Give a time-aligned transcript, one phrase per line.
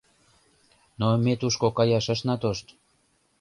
[0.99, 2.67] Но ме тушко каяш ышна тошт.